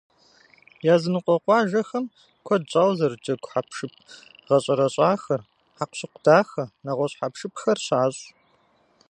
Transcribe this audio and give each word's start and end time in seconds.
Языныкъуэ 0.95 1.37
къуажэхэм 1.43 2.05
куэд 2.45 2.63
щӏауэ 2.71 2.93
зэрыджэгу 2.97 3.49
хьэпшып 3.51 3.93
гъэщӏэрэщӏахэр, 4.47 5.41
хьэкъущыкъу 5.75 6.21
дахэ, 6.25 6.63
нэгъуэщӏ 6.85 7.17
хьэпшыпхэр 7.19 7.77
щащӏ. 7.85 8.21